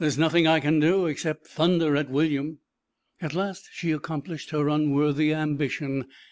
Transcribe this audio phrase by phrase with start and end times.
[0.01, 2.57] There is nothing I can do except thunder at William.
[3.21, 6.07] At last she accomplished her unworthy ambition.